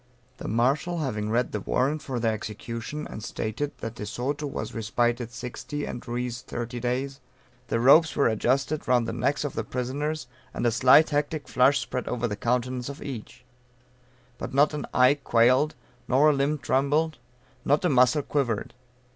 [0.37, 4.73] The Marshal having read the warrant for their execution, and stated that de Soto was
[4.73, 7.19] respited sixty and Ruiz thirty days,
[7.67, 10.25] the ropes were adjusted round the necks of the prisoners,
[10.55, 13.45] and a slight hectic flush spread over the countenance of each;
[14.39, 15.75] but not an eye quailed,
[16.07, 17.19] nor a limb trembled,
[17.63, 18.73] not a muscle quivered.